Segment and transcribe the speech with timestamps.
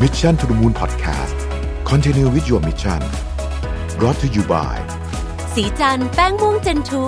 [0.00, 1.36] Mission to the Moon Podcast
[1.84, 3.00] Continue with your mission
[3.98, 4.76] brought to you by
[5.54, 7.02] สีจันแป้งม่วงเจนทู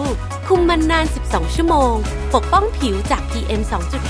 [0.46, 1.94] คุมมันนาน 12 ชั่วโมง
[2.34, 3.62] ปกป้องผิวจาก PM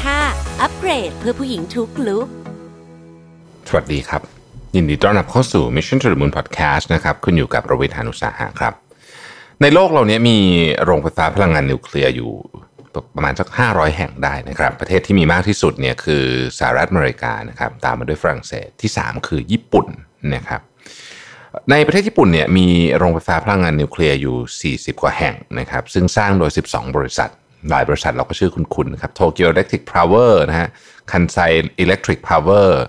[0.06, 2.26] 2.5 อัปเกรดเพื่อผู้หญิงทุกลุก
[3.68, 4.22] สวัสดีครับ
[4.74, 8.72] ยินดีต้อนรับเข้าสู่ Mission to the Moon Podcast นะครับคุณอยู่กับรวิทยานุสาหะครับ
[9.62, 10.38] ในโลกเราเนี้ยมี
[10.84, 12.32] โรงไฟฟ้าพลังงานนิวเคลียร์อยู่
[13.16, 16.24] ประมาณสัก 500 แห่งได้นะครับ ประเทศที่มีมากที่สุดเนี่ยคือ
[16.58, 19.86] สหรัฐอเมริกานะครับ ตามมาด้วยฝรั่งเศสที่ 3 คือญี่ปุ่น
[20.34, 20.60] นะครับ
[21.70, 27.30] ในประเทศญี่ปุ่นเนี่ยมีโรงไฟฟ้าพลังงานนิวเคลียร์อยู่ 40 กว่าแห่งนะครับ ซึ่งสร้างโดย 12 บริษัท
[27.70, 30.68] หลายบริษัทเราก็ชื่อคุ้นๆนะครับ Tokyo Electric Power นะฮะ
[31.10, 31.38] Kansai
[31.80, 32.80] Electric Power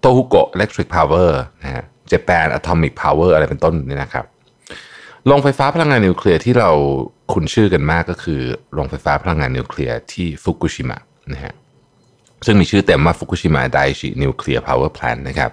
[0.00, 4.24] Tohoku Electric Power นะฮะ Japan Atomic Power อะไรเป็นต้นนี่นะครับ
[5.28, 6.70] โรงไฟฟ้าพลังงานนิวเคลียร์ที่เรา
[7.32, 8.40] คุ้นชื่อกันมากก็คือ
[8.72, 10.98] โรงไฟฟ้าพลังงานนิวเคลียร์ที่ฟุกุชิมะ
[11.32, 11.54] นะฮะ
[12.46, 15.50] ซึ่งมีชื่อเต็มว่า Fukushima Daiichi Nuclear Power Plant นะครับ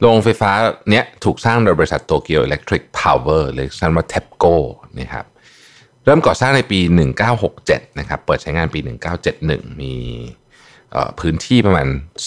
[0.00, 0.50] โรงไฟฟ้า
[0.90, 4.44] เนี้ยถูกสร้างโดยบริษัท Tokyo Electric Power หรือสั้นว่า TEPCO
[5.00, 5.24] นะครับ
[6.04, 6.80] เริ่มก่อสร้างในปี
[7.38, 8.80] 1967 นะครับ เปิดใช้งานปี
[9.30, 9.94] 1971 มี
[11.20, 11.86] พื้นที่ประมาณ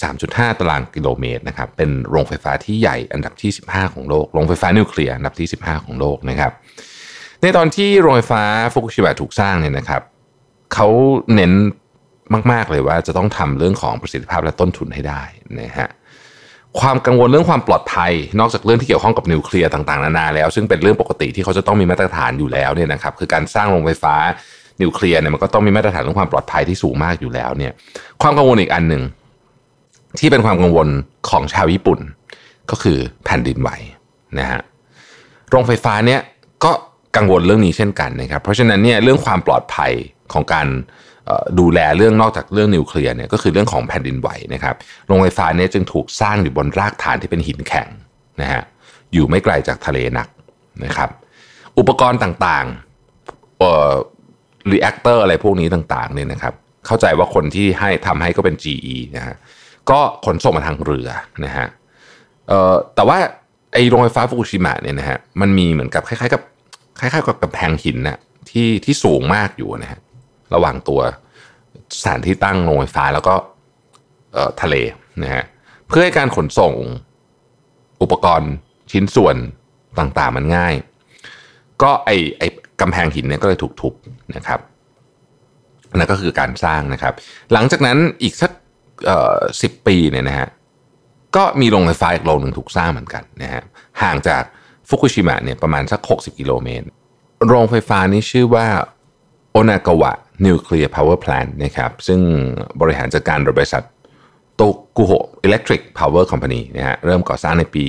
[0.10, 6.52] 3.5 ตารางกิโลเมตรนะครับ เป็นโรงไฟฟ้าที่ใหญ่อันดับที่ 15 ของโลก โรงไฟฟ้านิวเคลียร์อันดับที่ 15 ของโลกนะครับ
[7.42, 8.44] ในตอนที่โรงไฟฟ้า
[8.74, 10.02] ฟุกุชิมะถูกสร้างเนี่ยนะครับ
[10.74, 10.88] เขา
[11.36, 11.54] เน้น
[12.52, 15.24] มาก ๆ เลยว่าจะต้องทำเรื่องของประสิทธิภาพและต้นทุนให้ได้
[15.60, 15.90] นะฮะ
[16.80, 24.16] ความกังวลเรื่องความปลอดภัย นอกจากเรื่องที่เกี่ยวข้องกับนิวเคลียร์ต่าง ๆ นานาแล้ว ซึ่งเป็นเรื่องปกติที่เขาจะต้องมีมาตรฐานอยู่แล้วเนี่ยนะครับ คือการสร้างโรงไฟฟ้า
[24.82, 27.72] นิวเคลียร์เนี่ยมันก็ต้องมีมาตรฐานเรื่องความปลอดภัยที่สูงมากอยู่แล้วเนี่ย
[28.22, 29.04] ความกังวลอีกอันหนึ่ง
[30.20, 30.88] ที่เป็นความกังวล
[31.30, 32.00] ของชาวญี่ปุ่น
[32.72, 33.70] ก็คือแผ่นดินไหว
[34.40, 34.62] นะฮะ
[35.50, 36.22] โรงไฟฟ้าเนี่ย
[36.64, 36.72] ก็
[37.16, 39.92] กังวลเรื่องนี้เช่นกันนะครับ เพราะฉะนั้นเนี่ยเรื่องความปลอดภัย
[40.34, 40.68] ของการ
[41.60, 44.76] ดูแลเรื่องนอกจากเรื่องนิวเคลียร์เนี่ยก็คือเรื่องของแผ่นดินไหวนะครับ
[45.08, 47.88] โรงไฟฟ้าเนี่ยจึงถูกสร้างอยู่บนรากฐานที่เป็นหินแข็ง
[48.42, 48.62] นะฮะ
[49.14, 50.28] อยู่ไม่ไกลจากทะเลนัก
[50.86, 51.10] นะครับ
[51.78, 54.15] อุปกรณ์ต่างๆ
[54.72, 56.54] reactor อะไรพวกนี้ต่างๆเนี่ยนะครับ
[56.86, 59.36] เข้าใจว่าคนที่ให้ทำให้ก็เป็น GE นะฮะ
[59.90, 61.10] ก็ขนส่งมาทางเรือ
[61.46, 61.68] นะฮะ
[62.48, 63.18] เอ่อแต่ว่า
[63.74, 66.42] ไอโรงไฟฟ้าฟุกุชิมะเนี่ยนะฮะมันมีเหมือนกับคล้ายๆกับ
[67.00, 68.18] คล้ายๆกับกำแพงหินน่ะ
[68.50, 70.00] ที่ที่สูงมากอยู่นะฮะ
[70.54, 71.02] ระหว่างตัว
[72.00, 73.36] สถานที่ตั้งโรงไฟฟ้าแล้วก็
[74.62, 74.76] ทะเล
[75.24, 75.44] นะฮะ
[75.88, 76.74] เพื่อให้การขนส่ง
[78.02, 78.52] อุปกรณ์
[78.92, 79.36] ชิ้นส่วน
[80.00, 80.74] ต่างๆมันง่าย
[81.82, 82.44] ก็ไอไอ
[82.82, 83.94] กำแพงหินเนี่ยก็เลยถูกทุบ
[84.36, 84.60] นะครับ
[85.98, 87.14] นั่นก็คือการสร้างนะครับ
[87.54, 88.52] หลังจากนั้นอีกสัก
[89.62, 90.48] สิบปีเนี่ยนะฮะ
[91.36, 93.64] ก็มีโรงไฟฟ้าอีกโรงหนึ่งถูกสร้างเหมือนกันนะฮะ
[94.02, 94.44] ห่างจาก
[94.90, 96.86] ฟุกุชิมะเนี่ยประมาณสัก 60 กิโลเมตร
[97.48, 98.68] โรงไฟฟ้านี้ชื่อว่า
[99.52, 102.20] Onagawa Nuclear Power Plant นะครับซึ่ง
[102.82, 103.84] บริหารจัดการโดยบริษัท
[104.56, 107.86] Tohoku Electric Power Company นะฮะเริ่มก่อสร้างในปี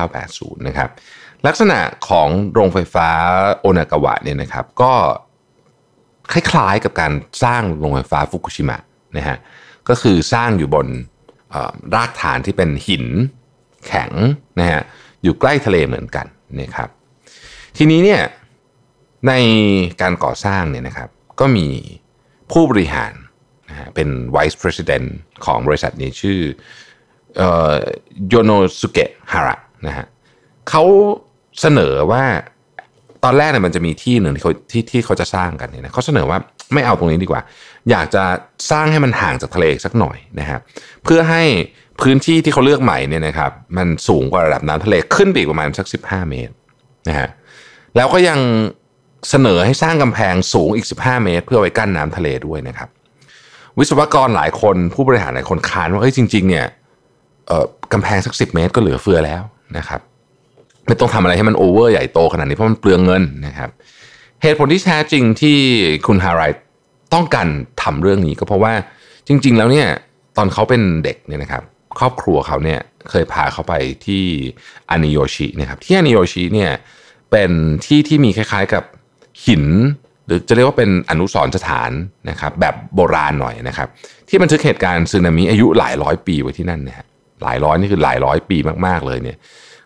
[0.00, 0.90] 1980 นะครับ
[1.46, 3.08] ลักษณะของโรงไฟฟ้า
[3.60, 4.92] โอนากาวะเนี่ยนะครับ ก็
[6.32, 7.12] คล้ายๆกับการ
[7.44, 8.78] สร้างโรงไฟฟ้าฟุกุชิมะ
[9.16, 9.36] นะฮะ
[9.88, 10.86] ก็คือสร้างอยู่บน
[11.94, 13.04] รากฐานที่เป็นหิน
[13.86, 14.10] แข็ง
[14.60, 14.82] นะฮะ
[15.22, 16.26] อยู่ใกล้ทะเลเหมือนกัน
[16.60, 16.88] นะครับ
[17.76, 18.22] ทีนี้เนี่ย
[19.28, 19.32] ใน
[20.00, 21.08] การก่อสร้างเนี่ยนะครับ
[21.40, 21.66] ก็มี
[22.52, 23.12] ผู้บริหาร
[23.70, 25.06] นะฮะเป็น Vice President
[25.44, 26.38] ของบริษัทนี้ชื่อ
[28.28, 29.56] โยโนสุเกะฮาระ
[29.86, 30.06] นะฮะ
[30.68, 30.82] เขา
[31.60, 32.24] เสนอว่า
[33.24, 36.38] ตอนแรกเนี่ยมันจะมีที่หนึ่งที่เขาที่ที่เขาจะสร้างกันเนี่ยนะเขาเสนอว่า
[36.74, 37.40] ไม่เอาตรงนี้ดีกว่า
[37.90, 38.24] อยากจะ
[38.70, 40.58] สร้างให้มันห่างจากทะเลสักหน่อยนะฮะ
[41.04, 41.42] เพื่อให้
[42.02, 46.52] พื้นที่ที่เขาเลือกใหม่เนี่ยนะครับมันสูงกว่าระดับน้ำทะเลขึ้นไปอีกประมาณสัก 15 เมตร
[47.08, 47.28] นะฮะ
[47.96, 48.38] แล้วก็ยัง
[49.30, 52.88] เสนอให้สร้างกำแพงสูงอีก 15 เมตร เพื่อไว้กั้นน้ำทะเลด้วยนะครับ
[53.78, 56.66] วิศวกรหลายคนผู้บริหารหลายคนค้านว่าเอ้ยจริง ๆ เนี่ย
[57.46, 59.42] เออกำแพงสัก 10 เมตรก็เหลือเฟือแล้ว
[59.78, 60.00] นะครับ
[60.86, 63.70] ไม่ต้องทำอะไรให้มันโอเวอร์ใหญ่โตขนาดนี้เพราะมันเปลืองเงินนะครับ
[64.42, 65.56] เหตุผลที่แท้จริงที่
[66.06, 66.52] คุณฮาราย
[67.14, 67.48] ต้องการ
[67.82, 68.72] ทำเรื่องนี้ก็เพราะว่า
[69.28, 69.86] จริง ๆ แล้วเนี่ย
[70.36, 71.62] ตอนเขาเป็นเด็กเนี่ยนะครับ
[71.98, 73.74] ครอบครัวเขาเนี่ยเคยพาเขาไป
[74.06, 74.22] ที่
[74.90, 76.70] อานิโยชินะครับที่อานิโยชิเนี่ย
[77.30, 77.50] เป็น
[77.86, 78.84] ที่ที่มีคล้ายๆกับ
[79.46, 79.64] หิน
[80.26, 81.90] หรือจะเรียกว่าเป็นอนุสรสถาน
[82.30, 83.88] นะครับ แบบโบราณหน่อยนะครับ
[84.28, 87.06] ที่บันทึกเหตุการณ์สึนามิอายุหลายร้อยปีไว้ที่นั่นนะฮะ
[87.42, 88.56] หลายร้อยนี่คือหลายร้อยปี
[88.86, 89.36] มากๆเลยเนี่ย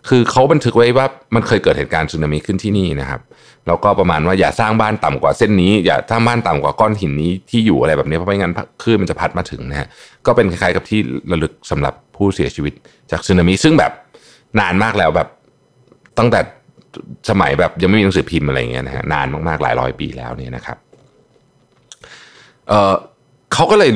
[0.08, 3.20] คือเขาบันทึกไว้ว่ามันเคยเกิดเหตุการณ์สึนามิขึ้นที่นี่นะครับ
[3.66, 8.52] แล้วก็ประมาณว่าอย่าสร้างบ้านต่ำกว่าเส้นนี้ อย่าสร้างบ้านต่ำกว่าก้อนหินนี้ที่อยู่อะไรแบบนี้เพราะไม่งั้น
[8.82, 9.88] คลื่นมันจะพัดมาถึงนะฮะ
[10.26, 11.00] ก็เป็นคล้ายๆกับที่
[11.32, 12.72] ระลึกสำหรับผู้เสียชีวิต
[13.10, 13.92] จากสึนามิซึ่งแบบ
[14.60, 15.28] นานมากแล้วแบบ
[16.18, 16.40] ตั้งแต่
[17.30, 20.78] สมัยแบบยังไม่มีหนังสือพิมพ์อะไรเงี้ยนะฮะนานมากๆหลายร้อยปีแล้วเนี่ยนะครับ
[22.68, 22.94] เออ
[23.54, 23.90] เขาก็เลย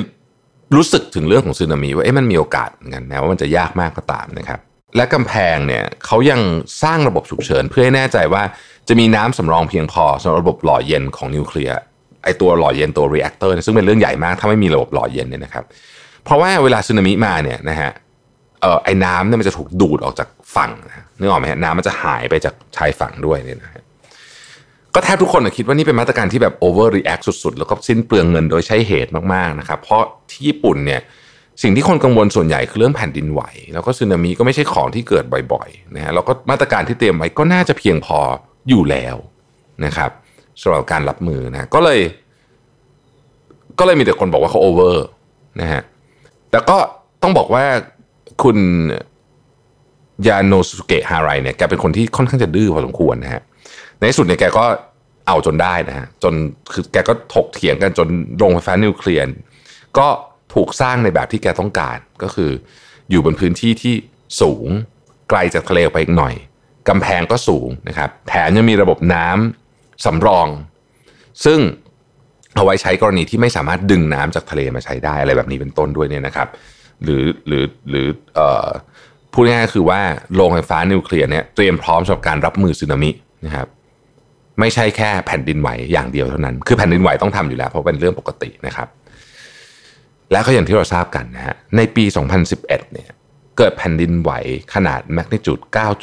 [0.76, 4.60] รู้สึกถึงเรื่องของสึนามิว่าเอ๊ะมันมีโอกาสเหมือนกันนะว่ามันจะยากมากก็ตามนะครับ
[4.96, 6.40] และกำแพงเนี่ยเขายัง
[6.82, 8.42] สร้างระบบฉุกเฉิน เพื่อให้แน่ใจว่า
[8.88, 11.78] จะมีน้ำสำรองเพียงพอสำหรับระบบหล่อเย็นของนิวเคลียร์
[12.24, 15.64] ไอ้ตัวหล่อเย็นตัว reactor ซึ่งเป็นเรื่องใหญ่มากถ้าไม่มีระบบหล่อเย็นเนี่ยนะครับ
[16.24, 17.90] เพราะว่าเวลาสึนามิมาเนี่ยนะฮะ
[18.60, 23.82] เออไอ้น้ำเนี่ยมันจะถูกดูดออกจากฝั่งนะนึกออกไหมฮะน้ำมันจะหายไปจากชายฝั่งด้วยเนี่ยนะฮะ
[24.94, 31.00] ก็แทบทุกคนคิดว่านี่เป็นมาตรการที่แบบ overreact สุดๆ แล้วก็สิ้นเปลืองเงินโดยใช่เหตุมากๆนะครับเพราะที่ญี่ปุ่นเนี่ย
[31.62, 33.42] สิ่งที่คนกังวลส่วนใหญ่คือเรื่องแผ่นดินไหว
[33.74, 38.18] แล้วก็สึนามิก็ไม่ใช่ของที่เกิดบ่อยๆนะฮะแล้วก็มาตรการที่เตรียมไว้ก็น่าจะเพียงพอ
[38.68, 39.16] อยู่แล้ว
[39.84, 40.10] นะครับ
[40.62, 42.00] สำหรับการรับมือนะก็เลย
[43.78, 45.06] ก็เลยมีแต่คนบอกว่าเขาโอเวอร์
[45.60, 45.82] นะฮะ
[46.50, 46.76] แต่ก็
[47.22, 47.64] ต้องบอกว่า
[48.42, 48.58] คุณ
[50.28, 53.42] ยาโนสุเกะฮารายเนี่ยแกเป็นคนที่ค่อนข้างจะดื้อพอสมควรนะฮะ
[53.98, 54.64] ในที่สุดเนี่ยแกก็
[55.28, 56.34] เอาจนได้นะฮะจน
[56.72, 58.08] คือแกก็ถกเถียงกันจน
[58.38, 59.24] โรงไฟฟ้านิวเคลียร์
[59.98, 60.06] ก็
[60.54, 62.50] ถูกสร้างในแบบที่แกต้องการ ก็คือ
[63.10, 63.94] อยู่บนพื้นที่ที่
[64.40, 64.68] สูง
[65.28, 66.34] ไกลจากทะเลไปอีกหน่อย
[66.88, 70.48] กำแพงก็สูงนะครับแถมยังมีระบบน้ำสำรอง
[71.44, 71.60] ซึ่ง
[72.54, 76.48] เอาไว้ใช้กรณีที่ไม่สามารถดึงน้ำจากทะเลมาใช้ได้อะไรแบบนี้เป็นต้นด้วยเนี่ยนะครับ
[77.04, 78.68] หรือหรือหรือเอ่อ
[79.32, 80.00] พูดง่ายๆคือว่า
[80.34, 83.10] โรงไฟฟ้านิวเคลียร์เนี่ยเตรียมพร้อมสำหรับการรับมือสึนามิ
[83.46, 83.68] นะครับ
[84.60, 88.88] ไม่ใช่แค่แผ่นดินไหวอย่างเดียวเท่านั้น คือแผ่นดินไหวต้องทำอยู่แล้วเพราะเป็นเรื่องปกตินะครับ
[90.32, 92.04] และก็อย่างที่เราทราบกันนะฮะในปี
[92.48, 93.10] 2011 เนี่ย
[93.58, 94.30] เกิดแผ่นดินไหว
[94.74, 95.58] ขนาดแมกนิจูด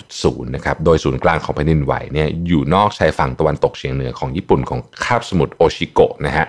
[0.06, 6.46] 9.0 นะครับ โดยศูนย์กลางของแผ่นดินไหวเนี่ยอยู่นอกชายฝั่งตะวันตกเฉียงเหนือของญี่ปุ่นของคาบสมุทรโอชิโกะนะฮะ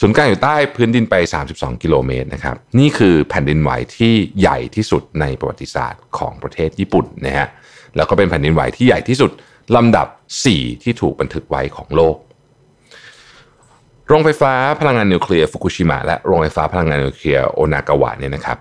[0.00, 1.14] ศูนย์กลางอยู่ใต้พื้นดินไป
[1.48, 7.48] 32 กิโลเมตรนะครับ นี่คือแผ่นดินไหวที่ใหญ่ที่สุดในประวัติศาสตร์ของประเทศญี่ปุ่นนะฮะ
[7.96, 9.30] แล้วก็เป็นแผ่นดินไหวที่ใหญ่ที่สุด
[9.76, 10.06] ลำดับ
[10.46, 12.16] 4 ที่ถูกบันทึกไว้ของโลก
[14.08, 18.58] โรงไฟฟ้าพลังงานนิวเคลียร์ฟุกุชิมะและโรงไฟฟ้าพลังงานนิวเคลียร์โอนากาวะเนี่ยนะครับ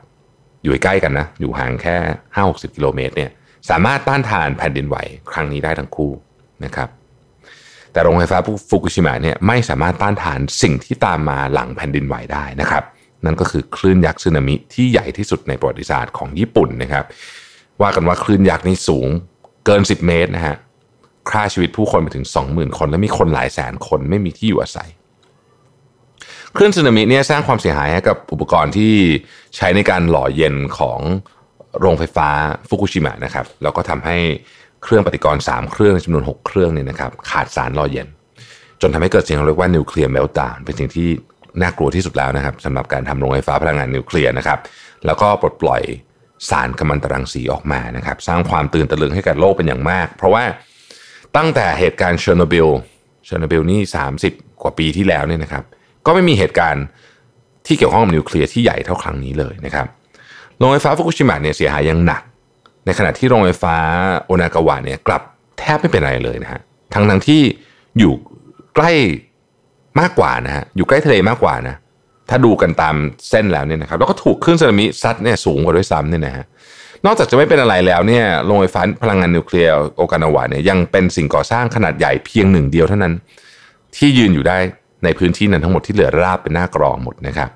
[0.63, 1.97] อยู่ใกล้กันนะ อยู่ห่างแค่
[2.35, 3.31] 5-60 กิโลเมตรเนี่ย
[3.69, 4.97] สามารถต้านทานแผ่นดินไหว
[5.31, 6.11] ครั้งนี้ได้ทั้งคู่
[6.65, 6.89] นะครับ
[7.91, 8.37] แต่โรงไฟฟ้า
[8.69, 12.83] ฟุกุชิมะเนี่ยไม่สามารถต้านทานสิ่งที่ตามมาหลังแผ่นดินไหวได้นะครับ
[13.25, 17.05] นั่นก็คือคลื่นยักษ์สึนามิที่ใหญ่ที่สุดในประวัติศาสตร์ของญี่ปุ่นนะครับ
[17.81, 19.07] ว่ากันว่าคลื่นยักษ์นี้สูง
[19.65, 20.55] เกิน 10 เมตรนะฮะ
[21.29, 24.89] ฆ่าชีวิตผู้คนไปถึง 20,000 คน และมีคนหลายแสนคนไม่มีที่อยู่อาศัย
[26.55, 28.93] คลื่นสึนามิเนี่ยสร้างความเสียหายให้กับอุปกรณ์ที่
[29.55, 30.99] ใช้ในการหล่อเย็นของ
[31.79, 32.29] โรงไฟฟ้า
[32.69, 34.17] ฟุกุชิมะนะครับแล้วก็ทำให้
[34.83, 38.07] เครื่องปฏิกรณ์ 3 เครื่องจำนวน 6 เครื่องเนี่ยนะครับขาดสารหล่อเย็น
[38.81, 41.07] จนทำให้เกิดสิ่งที่เรียกว่า nuclear meltdown เป็นสิ่งที่
[41.61, 44.59] น่ากลัวที่สุดแล้วนะครับสำหรับการทำโรงไฟฟ้าพลังงานนิวเคลียร์นะครับ
[45.05, 45.81] แล้วก็ปลดปล่อย
[46.49, 50.43] สารกัมมันตรังสีออกมานะครับ สร้างความตื่นตะลึงให้กับโลกเป็นอย่างมาก เพราะว่า
[51.37, 52.67] ตั้งแต่เหตุการณ์เชอร์โนบิล
[53.25, 53.81] เชอร์โนบิลนี่
[54.21, 55.63] 30 กว่าปีที่แล้วเนี่ยนะครับ
[56.05, 56.85] ก็ไม่มีเหตุการณ์
[57.65, 59.87] ที่เกี่ยวข้องกับนิวเคลียร์ที่ใหญ่เท่าครั้งนี้เลยนะครับ
[60.57, 62.21] โรงไฟฟ้าฟุกุชิมะเนี่ยเสียหายอย่างหนัก
[62.85, 63.75] ในขณะที่โรงไฟฟ้า
[64.25, 65.21] โอนากาวะเนี่ยกลับ
[65.59, 66.61] แทบไม่เป็นไรเลยนะฮะ
[66.93, 67.41] ทั้งทั้งที่
[67.99, 68.13] อยู่
[68.75, 68.91] ใกล้
[69.99, 71.75] มากกว่านะฮะอยู่ใกล้ทะเลมากกว่านะ
[72.29, 72.95] ถ้าดูกันตาม
[73.29, 76.45] เส้นแล้วเนี่ยนะครับแล้วก็ถูกคลื่นสึนามิซัดเนี่ยสูงกว่าด้วยซ้ำเนี่ยนะฮะ
[77.05, 83.13] นอกจากจะไม่เป็นอะไรแล้วเนี่ยโรงไฟฟ้าพลังงานนิวเคลียร์โอกานาวะเนี่ยยังเป็นสิ่งก่อสร้างขนาดใหญ่เพียงหนึ่งเดียวเท่านั้น
[83.97, 84.57] ที่ยืนอยู่ได้
[85.03, 87.49] ในพื้นที่นั้นทั้งหมดที่เหลือราบเป็นหน้ากรองหมดนะครับ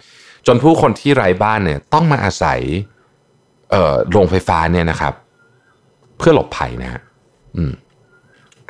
[0.48, 2.60] จนผู้คนที่ไร้บ้านเนี่ยต้องมาอาศัย
[3.72, 5.13] เอ่อโรงไฟฟ้าเนี่ยนะครับ
[6.18, 7.01] เพื่อหลบภัยนะฮะ
[7.58, 7.74] อืม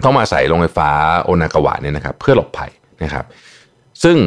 [0.03, 0.89] ต้องมาอาศัยโรงไฟฟ้า
[1.25, 2.71] โอนากาวะเนี่ยนะครับ เพื่อหลบภัย
[3.03, 3.25] นะครับ
[4.03, 4.17] ซึ่ง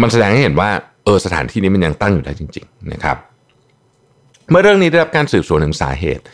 [0.00, 0.70] มันแสดงให้เห็นว่า
[1.04, 3.16] เออสถานที่นี้มันยังตั้งอยู่ได้จริง ๆ นะครับ
[4.50, 6.24] เมื่อเรื่องนี้ได้รับการสืบสวนถึงสาเหตุ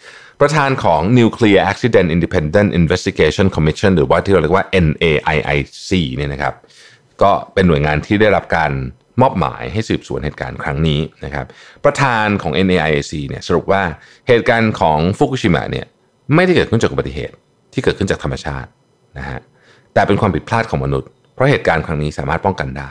[0.40, 6.54] ประธานของ Nuclear Accident Independent Investigation Commission หรือว่าที่เราเรียกว่า NAIIC เนี่ยนะครับ
[7.22, 8.72] ก็เป็นหน่วยงานที่ได้รับการ
[9.22, 11.46] มอบหมายให้สืบสวนเหตุการณ์ครั้งนี้นะครับ
[11.84, 13.82] ประธานของ NAIC เนี่ยสรุปว่า
[14.28, 15.86] เหตุการณ์ของฟุกุชิมะเนี่ย
[16.34, 17.36] ไม่ได้เกิดขึ้นจากอุบัติเหตุ
[17.72, 18.68] ที่เกิดขึ้นจากธรรมชาติ
[19.18, 19.40] นะฮะ
[19.94, 22.90] แต่เป็นความผิดพลาดของมนุษย์ เพราะเหตุการณ์ครั้งนี้สามารถป้องกันได้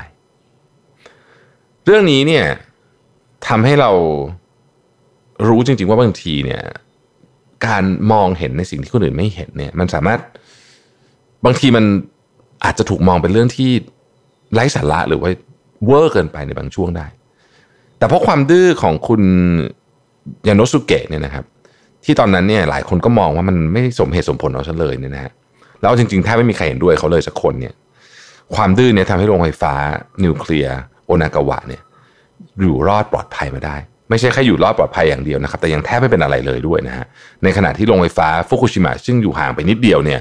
[1.85, 2.45] เรื่องนี้เนี่ย
[3.47, 3.91] ทำให้เรา
[5.47, 6.63] รู้จริง ๆ ว่าบางทีเนี่ย
[7.67, 10.19] การมองเห็นในสิ่งที่คนอื่นไม่เห็นเนี่ย มันสามารถ
[11.45, 11.85] บางทีมัน
[12.65, 13.71] อาจจะถูกมองเป็นเรื่องที่
[14.53, 15.29] ไร้สาระหรือว่า
[15.85, 17.07] เวอร์เกินไปในบางช่วงได้
[17.97, 19.21] แต่เพราะความดื้อของคุณ
[20.47, 21.45] ยาโนสุเกะเนี่ยนะครับ
[22.05, 25.31] ที่ตอนนั้นเนี่ยหลายคนก็มองว่ามันไม่สมเหตุสมผลเอาซะเลยเนี่ยนะฮะ
[25.81, 27.73] แล้วจริงๆแทบไม่มีใครเห็นด้วยเขาเลยสักคนเนี่ย
[28.55, 29.73] ความดื้อเนี่ยทำให้โรงไฟฟ้า
[30.23, 31.81] นิวเคลียร์โอนากาวะเนี่ย
[32.59, 33.75] อยู่รอดปลอดภัยมาได้
[34.09, 37.05] ไม่ใช่แค่อยู่รอดปลอดภัยอย่างเดียวนะครับ แต่ยังแทบไม่เป็นอะไรเลยด้วยนะฮะ
[37.43, 40.19] ในขณะที่โรงไฟฟ้าฟุกุชิมะซึ่งอยู่ห่างไปนิดเดียวเนี่ย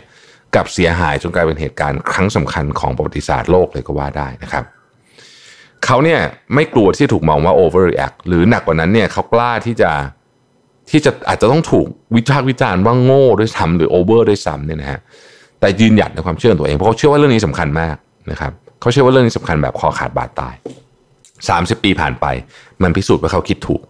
[0.56, 4.64] กับเสียหายจนกลายเป็นเหตุการณ์ครั้งสำคัญของประวัติศาสตร์โลกเลยก็ว่าได้นะครับ
[5.84, 6.20] เขาเนี่ย
[6.54, 9.90] ไม่กลัวที่จะถูกมองว่า overreact หรือหนักกว่านั้นเนี่ยเขากล้าที่จะ
[10.90, 11.86] ที่จะอาจจะต้องถูก
[12.16, 15.00] วิพากษ์วิจารณ์ว่าโง่ด้วยซ้ำหรือ over ด้วยซ้ำเนี่ยนะฮะ
[15.60, 17.96] แต่ยืนหยัดในความเชื่อตัวเองเพราะเขาเชื่อว่าเรื่องนี้สำคัญมาก
[18.30, 20.54] นะครับเขาเชื่อว่าเรื่องนี้สำคัญแบบคอขาดบาดตาย
[21.18, 22.26] 30 ปีผ่านไป
[22.82, 23.82] มันพิสูจน์ว่าเขาคิดถูก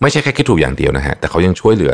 [0.00, 1.92] ไม่ใช่แค่คิดถูกอย่างเดียวนะฮะแต่เขายังช่วยเหลือ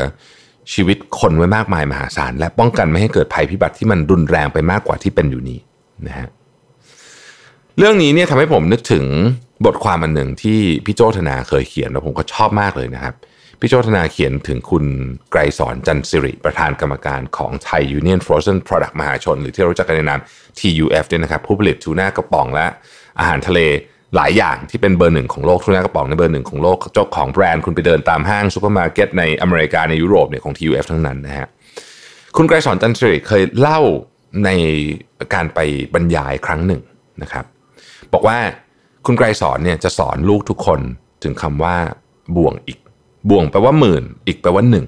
[0.73, 5.59] ชีวิตคนไว้มากมายมหาศาล และป้องกันไม่ให้เกิดภัยพิบัติที่มันรุนแรงไปมากกว่าที่เป็นอยู่นี้
[6.07, 6.27] นะฮะ
[7.77, 9.05] เรื่องนี้เนี่ยทำให้ผมนึกถึง
[9.65, 13.13] บทความอันหนึ่งที่พี่โจ้ธนาเคยเขียนแล้วผมก็ชอบมากเลยนะครับ
[13.59, 14.83] พี่โจ้ธนาเขียนถึงคุณ
[15.31, 20.19] ไกรสรจันศิริ ประธานกรรมการของไทยยูเนียน Frozen Products มหาชน หรือที่รู้จักกันในนาม
[20.59, 22.67] TUF เนี่ยนะครับผู้ผลิตทูน่ากระป๋องและ
[23.19, 23.59] อาหารทะเล
[24.15, 31.47] หลายอย่างที่เป็นเบอร์หนึ่งของโลกทูน่ากระป๋องนี่เบอร์หนึ่งของโลกเจ้าของแบรนด์คุณไปเดินตามห้างซูเปอร์มาร์เก็ตในอเมริกาในยุโรปเนี่ยของ TUF ทั้งนั้นนะฮะ
[32.37, 33.79] คุณไกรสรจันศิริเคยเล่า
[34.45, 34.49] ใน
[35.33, 35.59] การไป
[35.93, 36.81] บรรยายครั้งหนึ่ง
[37.21, 37.45] นะครับ
[38.13, 38.37] บอกว่า
[39.05, 40.79] คุณไกรสรเนี่ยจะสอนลูกทุกคน
[41.23, 41.75] ถึงคำว่า
[42.35, 42.79] บ่วงอิก
[43.29, 44.85] บ่วงแปลว่าหมื่น อิกแปลว่าหนึ่ง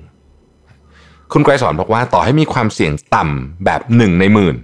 [1.33, 4.55] คุณไกรสรบอกว่าต่อให้มีความเสี่ยงต่ำแบบหนึ่งในหมื่น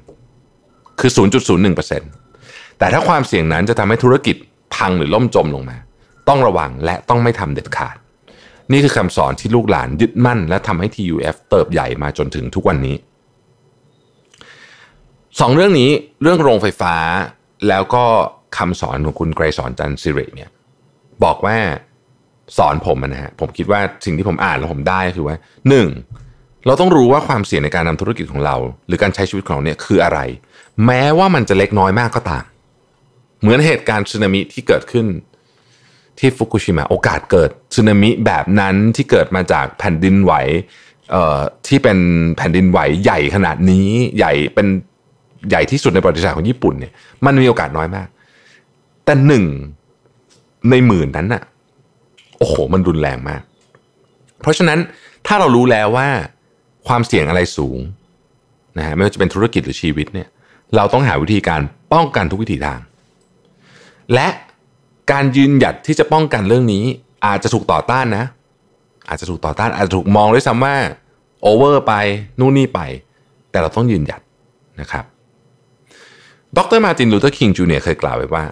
[1.00, 1.12] คือ
[1.76, 2.27] 0.01%
[2.80, 4.36] แต่ถ้าความเสี่ยงนั้นจะทำให้ธุรกิจ
[4.76, 5.78] พังหรือล่มจมลงมา
[6.28, 7.96] ต้องระวังและต้องไม่ทำเด็ดขาด
[8.72, 12.96] นี่คือคำสอนที่ลูกหลานยึดมั่น และทำให้ TUF เติบใหญ่มาจนถึงทุกวันนี้
[15.40, 15.90] สองเรื่องนี้
[16.22, 16.96] เรื่องโรงไฟฟ้า
[17.68, 18.04] แล้วก็
[18.58, 20.50] คำสอนของคุณไกรสอนจันสิริเนี่ย
[21.24, 21.58] บอกว่า
[22.58, 25.36] สอนผมนะฮะผมคิดว่าสิ่งที่ผมอ่านแล้วผมได้คือว่า
[25.70, 25.88] หนึ่ง
[26.66, 28.56] เราต้องรู้ว่าความเสี่ยงในการนำธุรกิจของเรา
[28.88, 30.20] หรือการใช้ชีวิตของเราเนี่ยคืออะไร
[30.86, 32.44] แม้ว่ามันจะเล็กน้อยมากก็ตาม
[33.41, 35.08] เหมือนเหตุการณ์สึนามิที่เกิดขึ้น
[36.20, 40.34] ที่ฟุกุชิมะโอกาสเกิดสึนามิแบบนั้นที่เกิดมาจากแผ่นดินไหว
[41.67, 41.98] ที่เป็น
[42.38, 44.67] แผ่นดินไหวใหญ่ขนาดนี้ใหญ่เป็น
[45.50, 46.94] ใหญ่ที่สุดในประวัติศาสตร์ของญี่ปุ่นเนี่ย
[47.25, 48.08] มันมีโอกาสน้อยมาก
[49.06, 49.46] แต่หนึ่ง
[50.70, 51.44] ในหมื่นนั้นน่ะ
[52.38, 53.41] โอ้โหมันรุนแรงมาก
[54.41, 54.79] เพราะฉะนั้น
[55.27, 56.08] ถ้าเรารู้แล้วว่า
[56.88, 57.79] ความเสี่ยงอะไรสูง
[58.77, 60.27] นะฮะไม่ว่าจะเป็นธุรกิจหรือชีวิตเนี่ย
[60.75, 61.62] เราต้องหาวิธีการ
[61.94, 62.79] ป้องกันทุกวิถีทาง
[64.14, 64.28] และ
[65.12, 66.84] การยืนหยัดที่จะป้องกันเรื่องนี้
[67.26, 68.26] อาจจะถูกต่อต้านนะ
[69.10, 70.76] อาจจะถูกต่อต้าน อาจจะถูกมองด้วยซ้ำว่า
[71.42, 71.94] โอเวอร์ไป
[72.40, 72.80] นู่นนี่ไป
[73.52, 74.22] แต่เราต้องยืนหยัด
[74.82, 75.06] นะครับ
[76.58, 78.44] ดร.มาร์ตินลูเทอร์คิงจูเนียร์เคยกล่าวไว้ว่า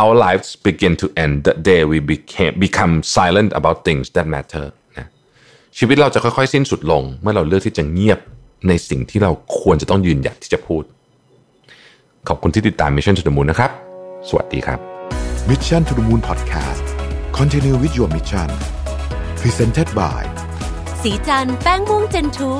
[0.00, 4.66] our lives begin to end the day we became, become silent about things that matter
[4.98, 5.06] นะ
[5.78, 8.20] ชีวิตเราจะค่อยๆ สิ้นสุดลง เมื่อเราเลือกที่จะเงียบ
[8.68, 9.30] ในสิ่งที่เรา
[9.60, 10.82] ควรจะต้องยืนหยัดที่จะพูด
[12.28, 13.70] ขอบคุณที่ติดตาม Mission to the Moon นะครับ
[14.28, 14.93] สวัสดีครับ
[15.46, 16.84] Mission to the Moon Podcast
[17.34, 18.48] Continue with your mission
[19.42, 20.22] Presented by
[21.02, 22.52] สีจันแป้งม่วงเจนทู